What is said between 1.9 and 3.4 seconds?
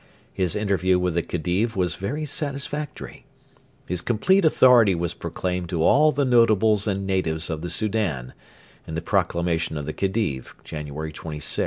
'very satisfactory.'